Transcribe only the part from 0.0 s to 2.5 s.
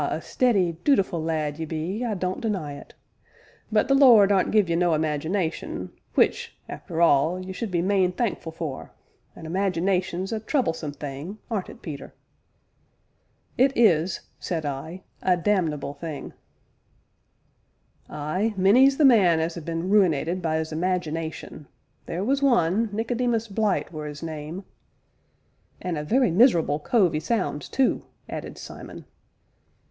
a steady, dootiful lad ye be, I don't